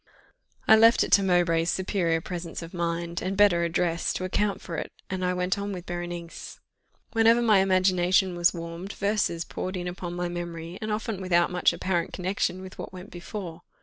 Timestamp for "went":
5.35-5.59, 12.91-13.11